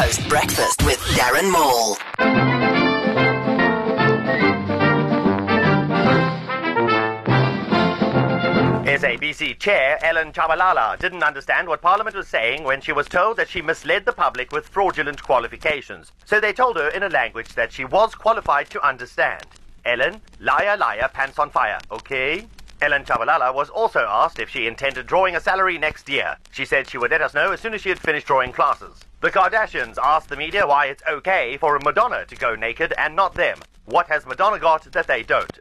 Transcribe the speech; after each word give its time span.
Coast 0.00 0.28
Breakfast 0.30 0.82
with 0.84 0.98
Darren 1.14 1.52
Maule. 1.52 1.94
SABC 8.86 9.58
Chair 9.58 10.02
Ellen 10.02 10.32
Tshabalala 10.32 10.98
didn't 10.98 11.22
understand 11.22 11.68
what 11.68 11.82
Parliament 11.82 12.16
was 12.16 12.28
saying 12.28 12.64
when 12.64 12.80
she 12.80 12.92
was 12.92 13.08
told 13.08 13.36
that 13.36 13.50
she 13.50 13.60
misled 13.60 14.06
the 14.06 14.12
public 14.12 14.52
with 14.52 14.66
fraudulent 14.66 15.22
qualifications. 15.22 16.12
So 16.24 16.40
they 16.40 16.54
told 16.54 16.76
her 16.76 16.88
in 16.88 17.02
a 17.02 17.10
language 17.10 17.48
that 17.54 17.70
she 17.70 17.84
was 17.84 18.14
qualified 18.14 18.70
to 18.70 18.80
understand. 18.80 19.44
Ellen, 19.84 20.22
liar, 20.40 20.78
liar, 20.78 21.10
pants 21.12 21.38
on 21.38 21.50
fire, 21.50 21.78
okay? 21.92 22.46
Ellen 22.82 23.04
Tshabalala 23.04 23.54
was 23.54 23.68
also 23.68 24.06
asked 24.08 24.38
if 24.38 24.48
she 24.48 24.66
intended 24.66 25.06
drawing 25.06 25.36
a 25.36 25.40
salary 25.40 25.76
next 25.76 26.08
year. 26.08 26.36
She 26.50 26.64
said 26.64 26.88
she 26.88 26.96
would 26.96 27.10
let 27.10 27.20
us 27.20 27.34
know 27.34 27.52
as 27.52 27.60
soon 27.60 27.74
as 27.74 27.82
she 27.82 27.90
had 27.90 27.98
finished 27.98 28.26
drawing 28.26 28.52
classes. 28.52 29.00
The 29.20 29.30
Kardashians 29.30 29.98
asked 30.02 30.30
the 30.30 30.36
media 30.36 30.66
why 30.66 30.86
it's 30.86 31.02
okay 31.06 31.58
for 31.58 31.76
a 31.76 31.84
Madonna 31.84 32.24
to 32.24 32.36
go 32.36 32.54
naked 32.54 32.94
and 32.96 33.14
not 33.14 33.34
them. 33.34 33.58
What 33.84 34.08
has 34.08 34.24
Madonna 34.24 34.58
got 34.58 34.90
that 34.92 35.06
they 35.06 35.22
don't? 35.22 35.58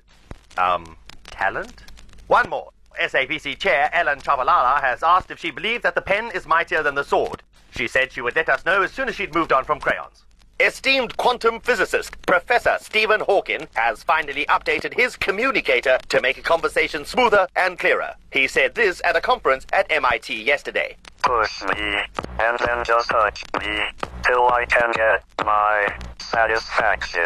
Um, 0.57 0.95
talent? 1.25 1.83
One 2.27 2.49
more. 2.49 2.69
SABC 3.01 3.57
Chair 3.57 3.89
Ellen 3.93 4.19
Tshabalala 4.19 4.81
has 4.81 5.03
asked 5.03 5.29
if 5.29 5.39
she 5.39 5.51
believed 5.51 5.83
that 5.83 5.95
the 5.95 6.01
pen 6.01 6.31
is 6.33 6.47
mightier 6.47 6.83
than 6.83 6.95
the 6.95 7.03
sword. 7.03 7.43
She 7.71 7.87
said 7.87 8.11
she 8.11 8.21
would 8.21 8.35
let 8.35 8.49
us 8.49 8.65
know 8.65 8.81
as 8.81 8.91
soon 8.91 9.09
as 9.09 9.15
she'd 9.15 9.33
moved 9.35 9.51
on 9.51 9.65
from 9.65 9.79
crayons. 9.79 10.23
Esteemed 10.61 11.15
quantum 11.15 11.61
physicist 11.61 12.21
Professor 12.23 12.75
Stephen 12.81 13.21
Hawking 13.21 13.69
has 13.75 14.03
finally 14.03 14.45
updated 14.47 14.93
his 14.93 15.15
communicator 15.15 15.97
to 16.09 16.19
make 16.19 16.37
a 16.37 16.41
conversation 16.41 17.05
smoother 17.05 17.47
and 17.55 17.79
clearer. 17.79 18.13
He 18.33 18.45
said 18.45 18.75
this 18.75 19.01
at 19.05 19.15
a 19.15 19.21
conference 19.21 19.65
at 19.71 19.89
MIT 19.89 20.43
yesterday. 20.43 20.97
Push 21.23 21.63
me, 21.63 22.01
and 22.39 22.59
then 22.59 22.83
just 22.83 23.09
touch 23.09 23.45
me, 23.61 23.79
till 24.25 24.49
I 24.49 24.65
can 24.65 24.91
get 24.91 25.23
my 25.45 25.97
satisfaction. 26.19 27.23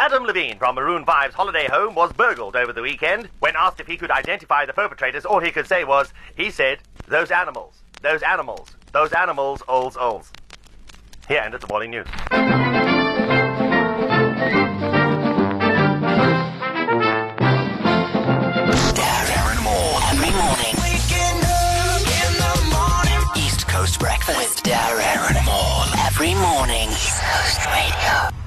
Adam 0.00 0.24
Levine 0.24 0.58
from 0.58 0.74
Maroon 0.74 1.04
5's 1.04 1.34
holiday 1.34 1.68
home 1.68 1.94
was 1.94 2.12
burgled 2.12 2.56
over 2.56 2.72
the 2.72 2.82
weekend. 2.82 3.28
When 3.38 3.54
asked 3.56 3.78
if 3.78 3.86
he 3.86 3.96
could 3.96 4.10
identify 4.10 4.66
the 4.66 4.72
perpetrators, 4.72 5.24
all 5.24 5.38
he 5.38 5.52
could 5.52 5.68
say 5.68 5.84
was, 5.84 6.12
he 6.34 6.50
said, 6.50 6.80
those 7.06 7.30
animals, 7.30 7.82
those 8.02 8.22
animals, 8.22 8.70
those 8.92 9.12
animals, 9.12 9.62
ols, 9.68 9.92
ols. 9.92 10.32
Here 11.28 11.42
ended 11.44 11.60
the 11.60 11.66
morning 11.68 11.90
news. 11.90 12.06
Darren 18.96 19.62
Maule. 19.62 20.00
Every 20.08 20.30
morning. 20.32 20.74
East 23.36 23.68
Coast 23.68 24.00
Breakfast 24.00 24.38
with 24.38 24.62
Darren 24.62 25.44
Maule. 25.44 25.84
Every 26.06 26.34
morning. 26.34 26.88
East 26.88 27.20
Coast 27.20 27.66
Radio. 27.66 28.37